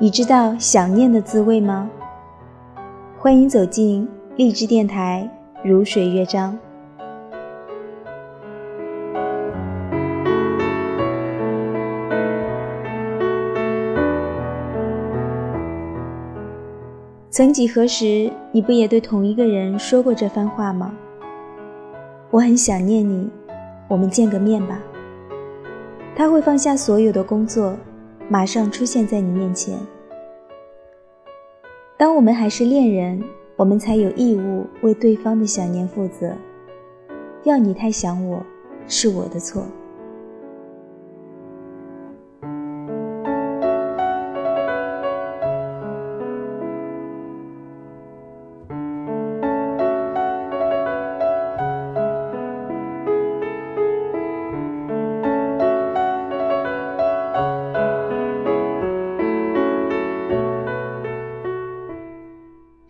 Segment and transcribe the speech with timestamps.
[0.00, 1.88] 你知道想念的滋味吗？
[3.16, 5.30] 欢迎走进励志电台，
[5.62, 6.58] 如水乐章。
[17.30, 20.92] 曾几何时，你不也对同一个人说过这番话吗？
[22.32, 23.30] 我很想念你，
[23.86, 24.80] 我们见个面吧。
[26.16, 27.76] 他会放下所有的工作，
[28.28, 29.78] 马上出现在你面前。
[31.96, 33.22] 当我们还是恋人，
[33.56, 36.34] 我们才有义务为对方的想念负责。
[37.44, 38.42] 要你太想我，
[38.88, 39.66] 是我的错。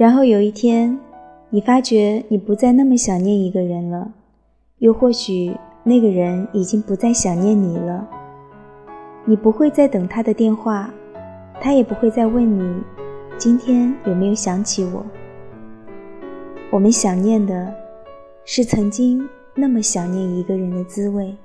[0.00, 0.98] 然后有一天，
[1.50, 4.10] 你发觉你不再那么想念一个人了，
[4.78, 8.08] 又或许那个人已经不再想念你了。
[9.26, 10.90] 你不会再等他的电话，
[11.60, 12.82] 他也不会再问你
[13.36, 15.04] 今天有没有想起我。
[16.70, 17.70] 我们想念的，
[18.46, 21.36] 是曾经那么想念一个人的滋味。